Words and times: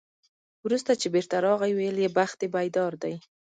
وروسته 0.65 0.91
چې 1.01 1.07
بېرته 1.13 1.35
راغی، 1.45 1.71
ویل 1.75 1.97
یې 2.03 2.09
بخت 2.17 2.35
دې 2.41 2.47
بیدار 2.55 2.93
دی. 3.03 3.15